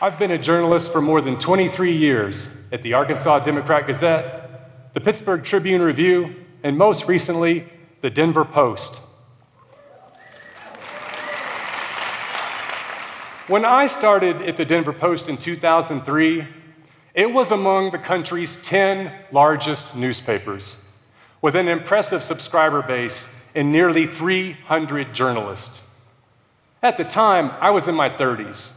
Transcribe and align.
I've 0.00 0.16
been 0.16 0.30
a 0.30 0.38
journalist 0.38 0.92
for 0.92 1.00
more 1.00 1.20
than 1.20 1.40
23 1.40 1.90
years 1.90 2.46
at 2.70 2.84
the 2.84 2.92
Arkansas 2.92 3.40
Democrat 3.40 3.84
Gazette, 3.84 4.94
the 4.94 5.00
Pittsburgh 5.00 5.42
Tribune 5.42 5.82
Review, 5.82 6.36
and 6.62 6.78
most 6.78 7.08
recently, 7.08 7.66
the 8.00 8.08
Denver 8.08 8.44
Post. 8.44 9.00
When 13.48 13.64
I 13.64 13.88
started 13.88 14.40
at 14.42 14.56
the 14.56 14.64
Denver 14.64 14.92
Post 14.92 15.28
in 15.28 15.36
2003, 15.36 16.46
it 17.14 17.32
was 17.32 17.50
among 17.50 17.90
the 17.90 17.98
country's 17.98 18.62
10 18.62 19.12
largest 19.32 19.96
newspapers, 19.96 20.76
with 21.42 21.56
an 21.56 21.66
impressive 21.66 22.22
subscriber 22.22 22.82
base 22.82 23.26
and 23.52 23.72
nearly 23.72 24.06
300 24.06 25.12
journalists. 25.12 25.82
At 26.84 26.98
the 26.98 27.04
time, 27.04 27.50
I 27.60 27.70
was 27.70 27.88
in 27.88 27.96
my 27.96 28.08
30s. 28.08 28.74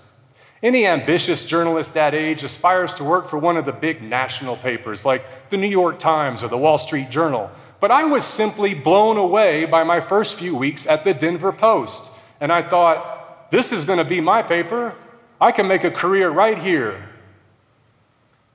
Any 0.63 0.85
ambitious 0.85 1.43
journalist 1.43 1.95
that 1.95 2.13
age 2.13 2.43
aspires 2.43 2.93
to 2.95 3.03
work 3.03 3.27
for 3.27 3.37
one 3.37 3.57
of 3.57 3.65
the 3.65 3.71
big 3.71 4.03
national 4.03 4.57
papers 4.57 5.05
like 5.05 5.23
the 5.49 5.57
New 5.57 5.67
York 5.67 5.97
Times 5.97 6.43
or 6.43 6.49
the 6.49 6.57
Wall 6.57 6.77
Street 6.77 7.09
Journal. 7.09 7.49
But 7.79 7.89
I 7.89 8.03
was 8.03 8.23
simply 8.23 8.75
blown 8.75 9.17
away 9.17 9.65
by 9.65 9.83
my 9.83 9.99
first 9.99 10.37
few 10.37 10.55
weeks 10.55 10.85
at 10.85 11.03
the 11.03 11.15
Denver 11.15 11.51
Post. 11.51 12.11
And 12.39 12.53
I 12.53 12.61
thought, 12.61 13.49
this 13.49 13.71
is 13.71 13.85
going 13.85 13.97
to 13.97 14.05
be 14.05 14.21
my 14.21 14.43
paper. 14.43 14.95
I 15.39 15.51
can 15.51 15.67
make 15.67 15.83
a 15.83 15.89
career 15.89 16.29
right 16.29 16.59
here. 16.59 17.09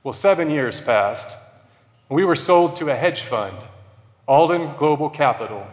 Well, 0.03 0.13
seven 0.13 0.49
years 0.49 0.79
passed. 0.79 1.35
We 2.07 2.23
were 2.23 2.37
sold 2.37 2.77
to 2.77 2.89
a 2.89 2.95
hedge 2.95 3.23
fund, 3.23 3.57
Alden 4.25 4.75
Global 4.77 5.09
Capital. 5.09 5.67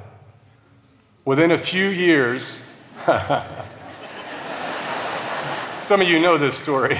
Within 1.25 1.53
a 1.53 1.59
few 1.59 1.87
years, 1.87 2.61
some 5.85 6.01
of 6.01 6.09
you 6.09 6.19
know 6.19 6.39
this 6.39 6.57
story. 6.57 6.95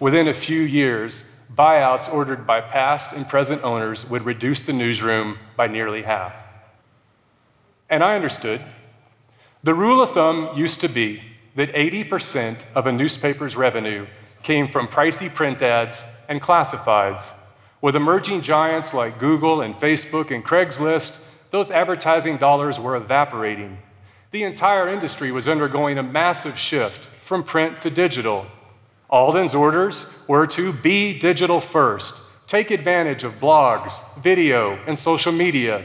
Within 0.00 0.28
a 0.28 0.34
few 0.34 0.62
years, 0.62 1.24
buyouts 1.54 2.10
ordered 2.10 2.46
by 2.46 2.62
past 2.62 3.12
and 3.12 3.28
present 3.28 3.62
owners 3.62 4.08
would 4.08 4.24
reduce 4.24 4.62
the 4.62 4.72
newsroom 4.72 5.38
by 5.56 5.66
nearly 5.66 6.00
half. 6.02 6.32
And 7.90 8.02
I 8.02 8.14
understood. 8.14 8.62
The 9.62 9.74
rule 9.74 10.00
of 10.00 10.14
thumb 10.14 10.56
used 10.56 10.80
to 10.80 10.88
be 10.88 11.22
that 11.54 11.70
80% 11.74 12.64
of 12.74 12.86
a 12.86 12.92
newspaper's 12.92 13.56
revenue 13.56 14.06
came 14.42 14.66
from 14.66 14.88
pricey 14.88 15.32
print 15.32 15.60
ads 15.60 16.02
and 16.30 16.40
classifieds. 16.40 17.30
With 17.82 17.94
emerging 17.94 18.40
giants 18.40 18.94
like 18.94 19.18
Google 19.18 19.60
and 19.60 19.74
Facebook 19.74 20.30
and 20.34 20.42
Craigslist, 20.42 21.18
those 21.50 21.70
advertising 21.70 22.38
dollars 22.38 22.80
were 22.80 22.96
evaporating. 22.96 23.76
The 24.30 24.44
entire 24.44 24.88
industry 24.88 25.32
was 25.32 25.48
undergoing 25.48 25.98
a 25.98 26.02
massive 26.02 26.56
shift 26.56 27.08
from 27.22 27.42
print 27.42 27.82
to 27.82 27.90
digital. 27.90 28.46
Alden's 29.10 29.54
orders 29.54 30.06
were 30.28 30.46
to 30.48 30.72
be 30.72 31.18
digital 31.18 31.60
first, 31.60 32.14
take 32.46 32.70
advantage 32.70 33.24
of 33.24 33.40
blogs, 33.40 33.92
video, 34.22 34.78
and 34.86 34.96
social 34.96 35.32
media. 35.32 35.84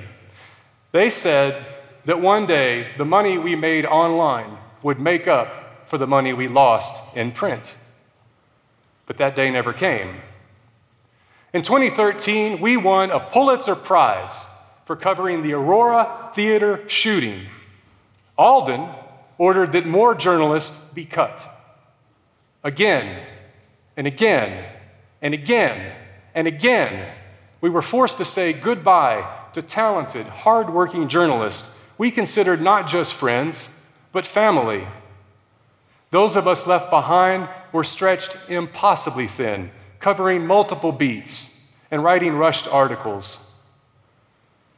They 0.92 1.10
said 1.10 1.66
that 2.06 2.22
one 2.22 2.46
day 2.46 2.92
the 2.98 3.06
money 3.06 3.40
we 3.40 3.56
made 3.56 3.86
online 3.86 4.58
would 4.84 5.00
make 5.00 5.28
up 5.28 5.88
for 5.90 5.98
the 5.98 6.06
money 6.06 6.34
we 6.34 6.48
lost 6.48 6.96
in 7.16 7.32
print. 7.32 7.76
But 9.08 9.18
that 9.18 9.36
day 9.36 9.50
never 9.50 9.74
came. 9.74 10.22
In 11.52 11.64
2013, 11.64 12.62
we 12.62 12.78
won 12.78 13.10
a 13.10 13.20
Pulitzer 13.20 13.76
Prize 13.76 14.46
for 14.86 14.96
covering 14.96 15.42
the 15.42 15.54
Aurora 15.54 16.32
Theater 16.36 16.88
shooting. 16.88 17.48
Alden 18.38 18.90
ordered 19.38 19.72
that 19.74 19.86
more 19.86 20.16
journalists 20.16 20.78
be 20.94 21.06
cut. 21.06 21.48
Again 22.64 23.26
and 23.96 24.08
again 24.08 24.66
and 25.22 25.34
again 25.34 25.94
and 26.34 26.48
again, 26.48 27.14
we 27.62 27.70
were 27.70 27.82
forced 27.82 28.18
to 28.18 28.26
say 28.26 28.54
goodbye 28.54 29.30
to 29.54 29.62
talented, 29.62 30.26
hardworking 30.26 31.08
journalists 31.08 31.72
we 31.98 32.12
considered 32.12 32.62
not 32.62 32.88
just 32.88 33.14
friends, 33.14 33.70
but 34.12 34.26
family. 34.26 34.88
Those 36.12 36.36
of 36.36 36.48
us 36.48 36.68
left 36.68 36.90
behind 36.90 37.48
were 37.72 37.84
stretched 37.84 38.38
impossibly 38.50 39.28
thin, 39.28 39.72
covering 40.00 40.46
multiple 40.46 40.92
beats 40.92 41.58
and 41.92 42.04
writing 42.04 42.36
rushed 42.36 42.68
articles. 42.68 43.40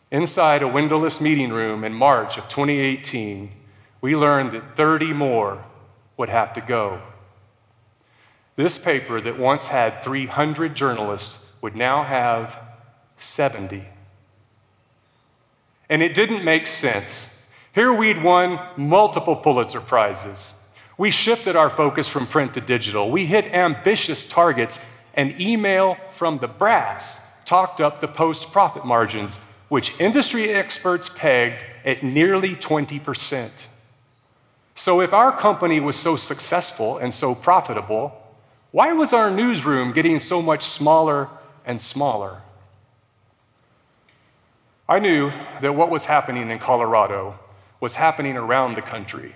Inside 0.10 0.64
a 0.64 0.68
windowless 0.68 1.20
meeting 1.20 1.52
room 1.52 1.84
in 1.84 1.94
March 1.94 2.38
of 2.38 2.48
2018, 2.48 3.52
we 4.00 4.16
learned 4.16 4.54
that 4.54 4.78
30 4.78 5.12
more 5.14 5.66
would 6.16 6.30
have 6.30 6.54
to 6.54 6.62
go. 6.62 7.02
This 8.56 8.78
paper 8.78 9.20
that 9.22 9.38
once 9.38 9.68
had 9.68 10.04
300 10.04 10.76
journalists 10.76 11.52
would 11.62 11.76
now 11.76 12.04
have 12.04 12.58
70. 13.18 13.84
And 15.90 16.02
it 16.02 16.14
didn't 16.14 16.44
make 16.44 16.68
sense. 16.68 17.44
Here 17.74 17.94
we'd 17.94 18.24
won 18.24 18.60
multiple 18.78 19.36
Pulitzer 19.36 19.82
Prizes. 19.82 20.54
We 20.98 21.12
shifted 21.12 21.56
our 21.56 21.70
focus 21.70 22.08
from 22.08 22.26
print 22.26 22.54
to 22.56 22.62
digital. 22.62 23.12
We 23.12 23.26
hit 23.26 23.46
ambitious 23.54 24.26
targets, 24.26 24.80
and 25.14 25.40
email 25.40 25.98
from 26.10 26.40
the 26.40 26.48
brass 26.48 27.20
talked 27.46 27.80
up 27.80 28.02
the 28.02 28.08
post 28.08 28.52
profit 28.52 28.86
margins, 28.86 29.40
which 29.70 30.00
industry 30.00 30.50
experts 30.50 31.10
pegged 31.10 31.64
at 31.84 32.04
nearly 32.04 32.56
20%. 32.56 33.66
So, 34.76 35.02
if 35.02 35.12
our 35.14 35.36
company 35.36 35.80
was 35.80 35.96
so 35.96 36.16
successful 36.16 36.98
and 36.98 37.14
so 37.14 37.34
profitable, 37.34 38.14
why 38.72 38.94
was 38.94 39.12
our 39.12 39.32
newsroom 39.32 39.92
getting 39.92 40.20
so 40.20 40.42
much 40.42 40.64
smaller 40.64 41.30
and 41.66 41.82
smaller? 41.82 42.42
I 44.88 45.00
knew 45.00 45.32
that 45.62 45.74
what 45.74 45.90
was 45.90 46.06
happening 46.06 46.50
in 46.50 46.60
Colorado 46.60 47.40
was 47.80 47.96
happening 47.96 48.38
around 48.38 48.76
the 48.76 48.82
country. 48.82 49.36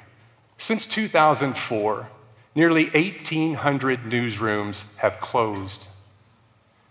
Since 0.57 0.87
2004, 0.87 2.07
nearly 2.55 2.85
1,800 2.89 4.03
newsrooms 4.03 4.83
have 4.97 5.19
closed. 5.19 5.87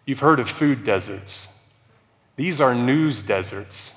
You've 0.04 0.20
heard 0.20 0.40
of 0.40 0.50
food 0.50 0.82
deserts. 0.84 1.48
These 2.40 2.58
are 2.62 2.74
news 2.74 3.20
deserts. 3.20 3.92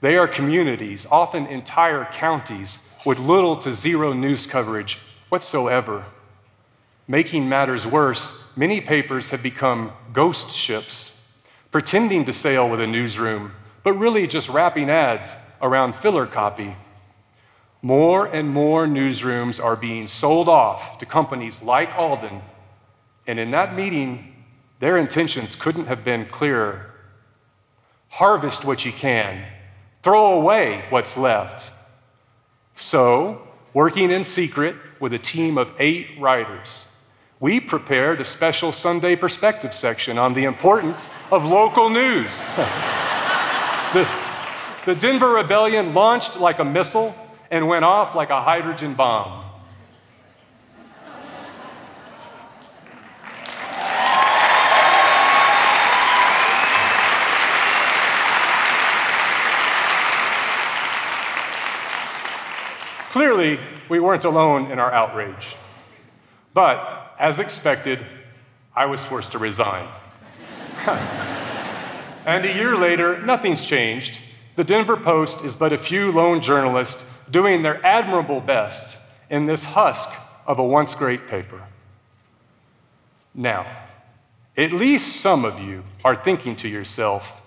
They 0.00 0.16
are 0.16 0.26
communities, 0.26 1.06
often 1.08 1.46
entire 1.46 2.04
counties, 2.06 2.80
with 3.06 3.20
little 3.20 3.54
to 3.58 3.76
zero 3.76 4.12
news 4.12 4.44
coverage 4.44 4.98
whatsoever. 5.28 6.04
Making 7.06 7.48
matters 7.48 7.86
worse, 7.86 8.50
many 8.56 8.80
papers 8.80 9.28
have 9.28 9.40
become 9.40 9.92
ghost 10.12 10.50
ships, 10.50 11.16
pretending 11.70 12.24
to 12.24 12.32
sail 12.32 12.68
with 12.68 12.80
a 12.80 12.88
newsroom 12.88 13.52
but 13.84 13.92
really 13.92 14.26
just 14.26 14.48
wrapping 14.48 14.90
ads 14.90 15.32
around 15.62 15.94
filler 15.94 16.26
copy. 16.26 16.74
More 17.82 18.26
and 18.26 18.48
more 18.48 18.88
newsrooms 18.88 19.62
are 19.62 19.76
being 19.76 20.08
sold 20.08 20.48
off 20.48 20.98
to 20.98 21.06
companies 21.06 21.62
like 21.62 21.94
Alden, 21.94 22.42
and 23.28 23.38
in 23.38 23.52
that 23.52 23.76
meeting, 23.76 24.44
their 24.80 24.96
intentions 24.96 25.54
couldn't 25.54 25.86
have 25.86 26.02
been 26.02 26.26
clearer. 26.26 26.90
Harvest 28.16 28.64
what 28.64 28.82
you 28.86 28.92
can, 28.92 29.44
throw 30.02 30.40
away 30.40 30.86
what's 30.88 31.18
left. 31.18 31.70
So, 32.74 33.46
working 33.74 34.10
in 34.10 34.24
secret 34.24 34.74
with 34.98 35.12
a 35.12 35.18
team 35.18 35.58
of 35.58 35.70
eight 35.78 36.08
writers, 36.18 36.86
we 37.40 37.60
prepared 37.60 38.22
a 38.22 38.24
special 38.24 38.72
Sunday 38.72 39.16
perspective 39.16 39.74
section 39.74 40.16
on 40.16 40.32
the 40.32 40.44
importance 40.44 41.10
of 41.30 41.44
local 41.44 41.90
news. 41.90 42.40
The, 43.92 44.10
the 44.84 44.94
Denver 44.96 45.30
Rebellion 45.30 45.94
launched 45.94 46.36
like 46.36 46.58
a 46.58 46.64
missile 46.64 47.14
and 47.52 47.68
went 47.68 47.84
off 47.84 48.16
like 48.16 48.30
a 48.30 48.42
hydrogen 48.42 48.94
bomb. 48.94 49.45
Clearly, 63.16 63.58
we 63.88 63.98
weren't 63.98 64.26
alone 64.26 64.70
in 64.70 64.78
our 64.78 64.92
outrage. 64.92 65.56
But, 66.52 67.14
as 67.18 67.38
expected, 67.38 68.04
I 68.74 68.84
was 68.84 69.02
forced 69.02 69.32
to 69.32 69.38
resign. 69.38 69.88
And 72.26 72.44
a 72.44 72.54
year 72.54 72.76
later, 72.76 73.22
nothing's 73.22 73.64
changed. 73.64 74.18
The 74.56 74.64
Denver 74.64 74.98
Post 74.98 75.42
is 75.44 75.56
but 75.56 75.72
a 75.72 75.78
few 75.78 76.12
lone 76.12 76.42
journalists 76.42 77.02
doing 77.30 77.62
their 77.62 77.82
admirable 77.86 78.40
best 78.40 78.98
in 79.30 79.46
this 79.46 79.64
husk 79.64 80.10
of 80.46 80.58
a 80.58 80.64
once 80.64 80.94
great 80.94 81.26
paper. 81.28 81.62
Now, 83.32 83.64
at 84.58 84.72
least 84.72 85.22
some 85.22 85.46
of 85.46 85.58
you 85.60 85.84
are 86.04 86.16
thinking 86.16 86.56
to 86.56 86.68
yourself, 86.68 87.40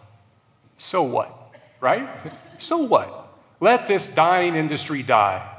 so 0.79 1.03
what, 1.03 1.53
right? 1.79 2.09
so 2.57 2.77
what? 2.77 3.19
Let 3.59 3.87
this 3.87 4.09
dying 4.09 4.55
industry 4.55 5.03
die. 5.03 5.57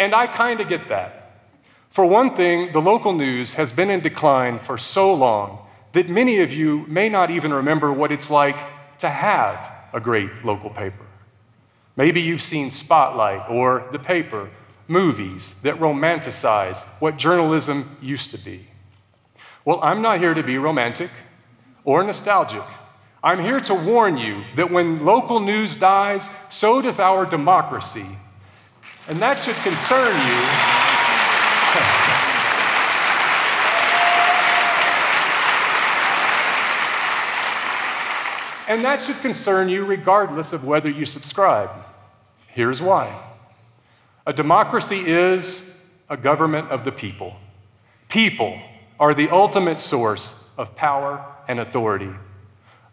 And 0.00 0.14
I 0.14 0.26
kind 0.26 0.60
of 0.60 0.68
get 0.68 0.88
that. 0.88 1.44
For 1.90 2.06
one 2.06 2.34
thing, 2.34 2.72
the 2.72 2.80
local 2.80 3.12
news 3.12 3.54
has 3.54 3.70
been 3.70 3.90
in 3.90 4.00
decline 4.00 4.58
for 4.58 4.78
so 4.78 5.12
long 5.12 5.66
that 5.92 6.08
many 6.08 6.40
of 6.40 6.52
you 6.54 6.86
may 6.86 7.10
not 7.10 7.30
even 7.30 7.52
remember 7.52 7.92
what 7.92 8.10
it's 8.10 8.30
like 8.30 8.56
to 8.98 9.10
have 9.10 9.70
a 9.92 10.00
great 10.00 10.30
local 10.42 10.70
paper. 10.70 11.04
Maybe 11.96 12.22
you've 12.22 12.40
seen 12.40 12.70
Spotlight 12.70 13.50
or 13.50 13.88
The 13.92 13.98
Paper, 13.98 14.48
movies 14.88 15.54
that 15.62 15.76
romanticize 15.76 16.82
what 17.00 17.18
journalism 17.18 17.96
used 18.00 18.30
to 18.30 18.38
be. 18.38 18.68
Well, 19.66 19.80
I'm 19.82 20.00
not 20.00 20.18
here 20.18 20.32
to 20.32 20.42
be 20.42 20.56
romantic 20.56 21.10
or 21.84 22.02
nostalgic. 22.02 22.64
I'm 23.22 23.40
here 23.40 23.60
to 23.60 23.74
warn 23.74 24.16
you 24.16 24.44
that 24.56 24.70
when 24.70 25.04
local 25.04 25.40
news 25.40 25.76
dies, 25.76 26.30
so 26.48 26.80
does 26.80 26.98
our 26.98 27.26
democracy. 27.26 28.06
And 29.08 29.20
that 29.20 29.38
should 29.38 29.56
concern 29.56 30.12
you. 30.12 30.40
and 38.70 38.84
that 38.84 39.00
should 39.00 39.20
concern 39.20 39.68
you 39.68 39.84
regardless 39.84 40.52
of 40.52 40.64
whether 40.64 40.88
you 40.88 41.04
subscribe. 41.04 41.70
Here's 42.48 42.80
why 42.80 43.14
a 44.26 44.32
democracy 44.32 45.02
is 45.06 45.62
a 46.08 46.16
government 46.16 46.70
of 46.70 46.84
the 46.84 46.92
people. 46.92 47.36
People 48.08 48.60
are 48.98 49.14
the 49.14 49.30
ultimate 49.30 49.78
source 49.78 50.50
of 50.58 50.76
power 50.76 51.24
and 51.48 51.58
authority. 51.58 52.10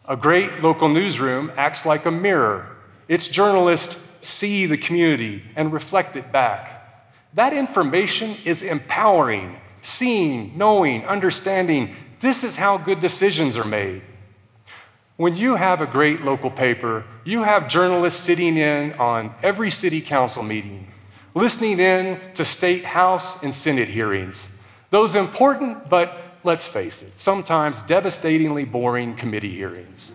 A 0.08 0.16
great 0.16 0.62
local 0.62 0.88
newsroom 0.88 1.52
acts 1.58 1.86
like 1.86 2.06
a 2.06 2.12
mirror. 2.12 2.78
Its 3.08 3.28
journalists 3.28 3.98
see 4.22 4.66
the 4.66 4.78
community 4.78 5.44
and 5.56 5.74
reflect 5.74 6.16
it 6.16 6.32
back. 6.32 6.78
That 7.34 7.54
information 7.54 8.36
is 8.46 8.62
empowering, 8.62 9.58
seeing, 9.82 10.58
knowing, 10.58 11.06
understanding. 11.06 11.96
This 12.20 12.44
is 12.44 12.56
how 12.56 12.78
good 12.78 13.00
decisions 13.00 13.58
are 13.58 13.66
made. 13.66 14.02
When 15.18 15.36
you 15.36 15.56
have 15.56 15.82
a 15.82 15.88
great 15.88 16.22
local 16.22 16.52
paper, 16.52 17.04
you 17.24 17.44
have 17.44 17.68
journalists 17.68 18.22
sitting 18.22 18.58
in 18.58 18.94
on 18.94 19.34
every 19.42 19.72
city 19.72 20.00
council 20.00 20.44
meeting, 20.44 20.88
listening 21.34 21.80
in 21.80 22.20
to 22.36 22.46
state 22.46 22.86
house 22.86 23.42
and 23.44 23.54
senate 23.54 23.90
hearings. 23.90 24.50
Those 24.90 25.16
important 25.16 25.90
but 25.90 26.22
let's 26.44 26.68
face 26.68 27.02
it, 27.02 27.12
sometimes 27.20 27.82
devastatingly 27.82 28.64
boring 28.64 29.16
committee 29.16 29.56
hearings. 29.56 30.12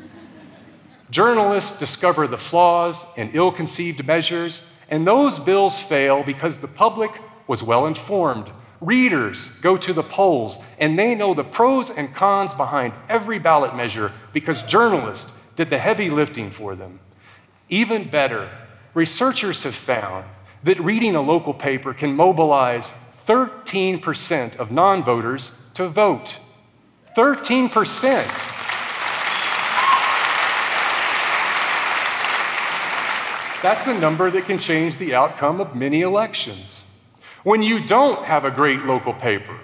Journalists 1.12 1.78
discover 1.78 2.26
the 2.26 2.38
flaws 2.38 3.04
in 3.18 3.32
ill 3.34 3.52
conceived 3.52 4.06
measures, 4.06 4.62
and 4.88 5.06
those 5.06 5.38
bills 5.38 5.78
fail 5.78 6.22
because 6.22 6.56
the 6.56 6.66
public 6.66 7.20
was 7.46 7.62
well 7.62 7.86
informed. 7.86 8.50
Readers 8.80 9.48
go 9.60 9.76
to 9.76 9.92
the 9.92 10.02
polls, 10.02 10.58
and 10.78 10.98
they 10.98 11.14
know 11.14 11.34
the 11.34 11.44
pros 11.44 11.90
and 11.90 12.14
cons 12.14 12.54
behind 12.54 12.94
every 13.10 13.38
ballot 13.38 13.76
measure 13.76 14.10
because 14.32 14.62
journalists 14.62 15.34
did 15.54 15.68
the 15.68 15.76
heavy 15.76 16.08
lifting 16.08 16.50
for 16.50 16.74
them. 16.74 16.98
Even 17.68 18.08
better, 18.08 18.48
researchers 18.94 19.64
have 19.64 19.74
found 19.74 20.24
that 20.64 20.80
reading 20.80 21.14
a 21.14 21.20
local 21.20 21.52
paper 21.52 21.92
can 21.92 22.16
mobilize 22.16 22.90
13% 23.26 24.56
of 24.56 24.70
non 24.70 25.04
voters 25.04 25.52
to 25.74 25.88
vote. 25.88 26.38
13%. 27.14 28.51
That's 33.62 33.86
a 33.86 33.98
number 33.98 34.30
that 34.30 34.46
can 34.46 34.58
change 34.58 34.96
the 34.96 35.14
outcome 35.14 35.60
of 35.60 35.76
many 35.76 36.00
elections. 36.00 36.84
When 37.44 37.62
you 37.62 37.84
don't 37.84 38.24
have 38.24 38.44
a 38.44 38.50
great 38.50 38.84
local 38.84 39.14
paper, 39.14 39.58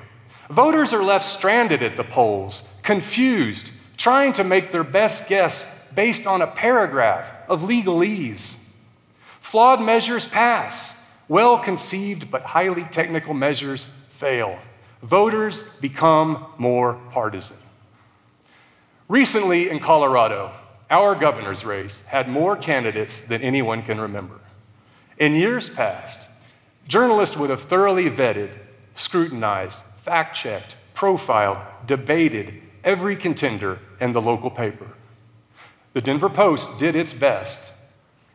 voters 0.49 0.93
are 0.93 1.03
left 1.03 1.25
stranded 1.25 1.83
at 1.83 1.97
the 1.97 2.05
polls, 2.05 2.63
confused, 2.83 3.71
trying 3.97 4.33
to 4.35 4.45
make 4.45 4.71
their 4.71 4.85
best 4.85 5.27
guess 5.27 5.67
based 5.95 6.27
on 6.27 6.43
a 6.43 6.47
paragraph 6.47 7.33
of 7.49 7.63
legalese. 7.63 8.57
Flawed 9.41 9.81
measures 9.81 10.27
pass, 10.29 10.95
well 11.27 11.59
conceived 11.59 12.31
but 12.31 12.43
highly 12.43 12.85
technical 12.85 13.35
measures 13.35 13.89
fail 14.09 14.59
voters 15.03 15.63
become 15.81 16.47
more 16.59 16.95
partisan. 17.11 17.57
Recently 19.09 19.71
in 19.71 19.81
Colorado, 19.81 20.53
our 20.91 21.15
governor's 21.15 21.65
race 21.65 22.03
had 22.07 22.29
more 22.29 22.57
candidates 22.57 23.21
than 23.21 23.43
anyone 23.43 23.83
can 23.83 24.01
remember. 24.01 24.41
In 25.19 25.35
years 25.35 25.69
past, 25.69 26.27
journalists 26.87 27.37
would 27.37 27.51
have 27.51 27.63
thoroughly 27.63 28.09
vetted, 28.09 28.51
scrutinized, 28.95 29.81
fact 29.97 30.37
checked, 30.37 30.77
profiled, 30.95 31.59
debated 31.87 32.55
every 32.85 33.17
contender 33.17 33.79
in 34.01 34.13
the 34.13 34.23
local 34.23 34.51
paper. 34.51 34.89
The 35.93 36.01
Denver 36.01 36.31
Post 36.31 36.79
did 36.79 36.97
its 36.97 37.13
best, 37.13 37.73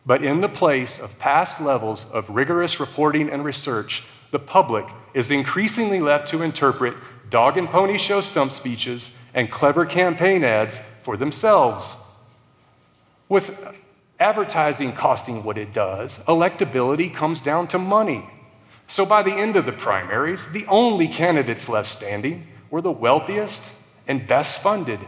but 0.05 0.23
in 0.23 0.41
the 0.41 0.49
place 0.49 0.99
of 0.99 1.17
past 1.17 1.61
levels 1.61 2.05
of 2.11 2.29
rigorous 2.29 2.79
reporting 2.79 3.29
and 3.29 3.43
research, 3.43 4.03
the 4.31 4.39
public 4.39 4.85
is 5.13 5.31
increasingly 5.31 6.01
left 6.01 6.27
to 6.27 6.41
interpret 6.41 6.95
dog 7.29 7.57
and 7.57 7.69
pony 7.69 7.97
show 7.97 8.21
stump 8.21 8.51
speeches 8.51 9.11
and 9.33 9.49
clever 9.49 9.85
campaign 9.85 10.43
ads 10.43 10.79
for 11.03 11.17
themselves. 11.17 11.95
With 13.33 13.57
advertising 14.19 14.91
costing 14.91 15.43
what 15.43 15.57
it 15.57 15.73
does, 15.73 16.19
electability 16.27 17.11
comes 17.11 17.41
down 17.41 17.67
to 17.69 17.79
money. 17.79 18.29
So 18.85 19.07
by 19.07 19.23
the 19.23 19.33
end 19.33 19.55
of 19.55 19.65
the 19.65 19.71
primaries, 19.71 20.51
the 20.51 20.67
only 20.67 21.07
candidates 21.07 21.67
left 21.67 21.89
standing 21.89 22.45
were 22.69 22.83
the 22.83 22.91
wealthiest 22.91 23.71
and 24.07 24.27
best 24.27 24.61
funded. 24.61 24.99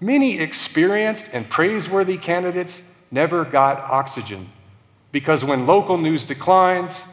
Many 0.00 0.40
experienced 0.40 1.28
and 1.32 1.48
praiseworthy 1.48 2.18
candidates 2.18 2.82
never 3.12 3.44
got 3.44 3.78
oxygen 3.78 4.48
because 5.12 5.44
when 5.44 5.64
local 5.64 5.98
news 5.98 6.24
declines, 6.24 7.04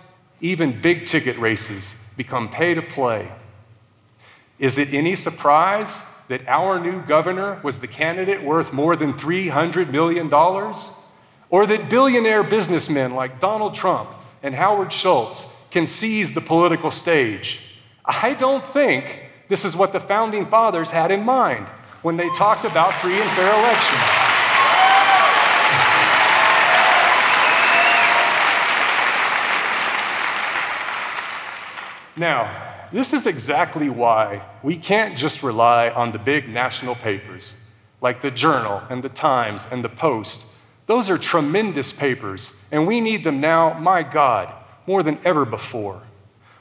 even 0.42 0.82
big 0.82 1.06
ticket 1.06 1.38
races 1.38 1.94
become 2.18 2.50
pay 2.50 2.74
to 2.74 2.82
play. 2.82 3.32
Is 4.58 4.80
it 4.80 4.96
any 4.96 5.16
surprise 5.16 6.02
that 6.30 6.48
our 6.48 6.80
new 6.80 7.02
governor 7.02 7.60
was 7.64 7.80
the 7.80 7.88
candidate 7.88 8.42
worth 8.44 8.72
more 8.72 8.96
than 8.96 9.14
$300 9.14 9.92
million? 9.92 10.32
Or 11.50 11.66
that 11.66 11.90
billionaire 11.90 12.44
businessmen 12.44 13.16
like 13.16 13.40
Donald 13.40 13.76
Trump 13.76 14.12
and 14.42 14.56
Howard 14.56 14.94
Schultz 14.94 15.48
can 15.72 15.86
seize 15.88 16.34
the 16.34 16.42
political 16.42 16.92
stage? 16.92 17.60
I 18.06 18.36
don't 18.36 18.66
think 18.66 19.20
this 19.50 19.66
is 19.66 19.76
what 19.76 19.92
the 19.92 20.00
founding 20.00 20.46
fathers 20.46 20.92
had 20.92 21.12
in 21.12 21.26
mind 21.26 21.68
when 22.04 22.16
they 22.16 22.30
talked 22.30 22.64
about 22.64 22.94
free 22.94 23.20
and 23.20 23.30
fair 23.32 23.52
elections. 23.52 24.00
Now, 32.16 32.79
this 32.92 33.14
is 33.14 33.28
exactly 33.28 33.90
why 33.90 34.42
we 34.64 34.78
can't 34.78 35.18
just 35.18 35.44
rely 35.44 35.90
on 35.90 36.12
the 36.12 36.20
big 36.20 36.50
national 36.50 36.96
papers 36.96 37.56
like 38.02 38.22
the 38.22 38.32
Journal 38.32 38.82
and 38.90 39.04
the 39.04 39.10
Times 39.10 39.68
and 39.72 39.84
the 39.84 39.90
Post. 39.90 40.46
Those 40.86 41.10
are 41.10 41.18
tremendous 41.18 41.94
papers, 41.94 42.54
and 42.72 42.88
we 42.88 43.02
need 43.02 43.24
them 43.24 43.42
now, 43.42 43.78
my 43.78 44.04
God, 44.04 44.52
more 44.88 45.04
than 45.04 45.20
ever 45.24 45.46
before. 45.46 46.02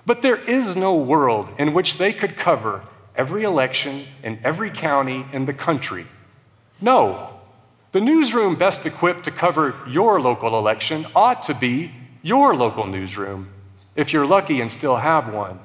But 0.05 0.23
there 0.23 0.37
is 0.37 0.77
no 0.77 0.97
world 0.97 1.51
in 1.59 1.73
which 1.73 1.99
they 1.99 2.13
could 2.13 2.37
cover 2.37 2.83
every 3.15 3.43
election 3.43 4.07
in 4.23 4.39
every 4.45 4.71
county 4.71 5.27
in 5.33 5.45
the 5.45 5.55
country. 5.55 6.07
No. 6.81 7.35
The 7.93 8.01
newsroom 8.01 8.57
best 8.57 8.85
equipped 8.87 9.25
to 9.25 9.31
cover 9.31 9.75
your 9.89 10.21
local 10.21 10.59
election 10.59 11.07
ought 11.17 11.43
to 11.43 11.55
be 11.55 11.93
your 12.23 12.55
local 12.55 12.87
newsroom 12.87 13.49
if 13.97 14.13
you're 14.13 14.27
lucky 14.27 14.61
and 14.61 14.71
still 14.71 14.97
have 14.97 15.33
one. 15.33 15.59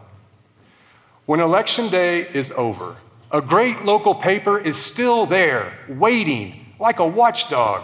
When 1.26 1.40
election 1.40 1.90
day 1.90 2.28
is 2.28 2.52
over, 2.52 2.98
a 3.32 3.42
great 3.42 3.86
local 3.86 4.14
paper 4.14 4.60
is 4.60 4.76
still 4.76 5.26
there, 5.26 5.74
waiting 5.88 6.74
like 6.80 7.00
a 7.00 7.08
watchdog. 7.08 7.84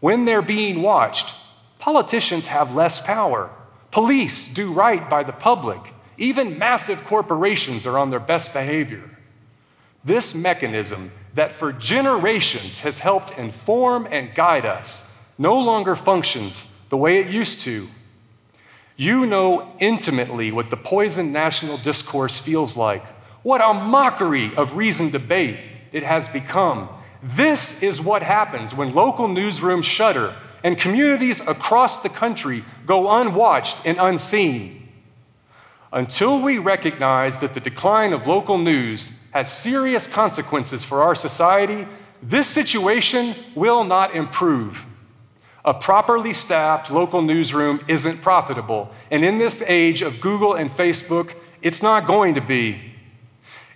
When 0.00 0.26
they're 0.26 0.42
being 0.42 0.82
watched, 0.82 1.34
politicians 1.78 2.48
have 2.48 2.74
less 2.74 3.00
power. 3.00 3.50
Police 3.90 4.46
do 4.52 4.72
right 4.72 5.08
by 5.08 5.22
the 5.22 5.32
public. 5.32 5.80
Even 6.18 6.58
massive 6.58 7.02
corporations 7.04 7.86
are 7.86 7.96
on 7.96 8.10
their 8.10 8.20
best 8.20 8.52
behavior. 8.52 9.08
This 10.04 10.34
mechanism 10.34 11.12
that 11.32 11.50
for 11.50 11.72
generations 11.72 12.80
has 12.80 12.98
helped 12.98 13.38
inform 13.38 14.06
and 14.10 14.34
guide 14.34 14.66
us 14.66 15.02
no 15.38 15.58
longer 15.58 15.96
functions 15.96 16.68
the 16.90 16.96
way 16.98 17.18
it 17.18 17.28
used 17.28 17.60
to 17.60 17.88
you 18.96 19.26
know 19.26 19.72
intimately 19.80 20.52
what 20.52 20.70
the 20.70 20.76
poisoned 20.76 21.32
national 21.32 21.78
discourse 21.78 22.38
feels 22.38 22.76
like. 22.76 23.04
What 23.42 23.60
a 23.60 23.74
mockery 23.74 24.54
of 24.56 24.76
reasoned 24.76 25.12
debate 25.12 25.58
it 25.92 26.02
has 26.02 26.28
become. 26.28 26.88
This 27.22 27.82
is 27.82 28.00
what 28.00 28.22
happens 28.22 28.74
when 28.74 28.94
local 28.94 29.28
newsrooms 29.28 29.84
shutter 29.84 30.36
and 30.62 30.78
communities 30.78 31.40
across 31.40 32.02
the 32.02 32.08
country 32.08 32.64
go 32.86 33.20
unwatched 33.20 33.78
and 33.84 33.98
unseen. 34.00 34.88
Until 35.92 36.40
we 36.40 36.58
recognize 36.58 37.36
that 37.38 37.54
the 37.54 37.60
decline 37.60 38.12
of 38.12 38.26
local 38.26 38.58
news 38.58 39.12
has 39.30 39.52
serious 39.52 40.06
consequences 40.06 40.82
for 40.82 41.02
our 41.02 41.14
society, 41.14 41.86
this 42.22 42.46
situation 42.46 43.36
will 43.54 43.84
not 43.84 44.14
improve. 44.14 44.86
A 45.66 45.72
properly 45.72 46.34
staffed 46.34 46.90
local 46.90 47.22
newsroom 47.22 47.82
isn't 47.88 48.20
profitable, 48.20 48.90
and 49.10 49.24
in 49.24 49.38
this 49.38 49.62
age 49.62 50.02
of 50.02 50.20
Google 50.20 50.54
and 50.54 50.70
Facebook, 50.70 51.34
it's 51.62 51.82
not 51.82 52.06
going 52.06 52.34
to 52.34 52.42
be. 52.42 52.92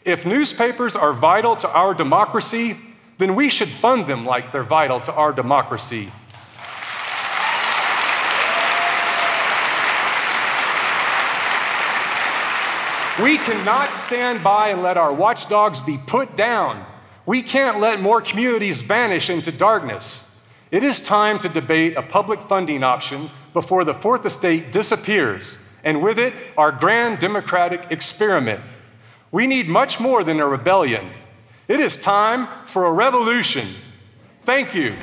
If 0.04 0.26
newspapers 0.26 0.95
are 0.95 1.14
vital 1.14 1.57
to 1.57 1.68
our 1.71 1.95
democracy, 1.95 2.76
then 3.16 3.35
we 3.35 3.49
should 3.49 3.71
fund 3.71 4.07
them 4.07 4.26
like 4.26 4.52
they're 4.52 4.62
vital 4.62 5.00
to 5.00 5.12
our 5.14 5.33
democracy. 5.33 6.11
We 13.23 13.38
cannot 13.38 13.95
stand 13.95 14.45
by 14.45 14.68
and 14.68 14.83
let 14.83 14.99
our 14.99 15.12
watchdogs 15.12 15.80
be 15.80 15.97
put 15.97 16.37
down. 16.37 16.85
We 17.25 17.42
can't 17.42 17.80
let 17.80 18.00
more 18.00 18.21
communities 18.21 18.83
vanish 18.83 19.30
into 19.30 19.50
darkness. 19.50 20.27
It 20.70 20.82
is 20.82 21.00
time 21.00 21.38
to 21.38 21.48
debate 21.48 21.96
a 21.96 22.02
public 22.02 22.42
funding 22.42 22.82
option 22.82 23.30
before 23.54 23.84
the 23.84 23.94
Fourth 23.94 24.26
Estate 24.26 24.70
disappears, 24.70 25.58
and 25.82 26.02
with 26.02 26.18
it, 26.18 26.34
our 26.56 26.70
grand 26.72 27.20
democratic 27.20 27.90
experiment. 27.90 28.60
We 29.30 29.46
need 29.46 29.68
much 29.68 29.98
more 29.98 30.22
than 30.25 30.40
a 30.40 30.46
rebellion. 30.46 31.10
It 31.68 31.80
is 31.80 31.98
time 31.98 32.48
for 32.66 32.84
a 32.84 32.92
revolution. 32.92 33.66
Thank 34.42 34.75
you. 34.75 34.94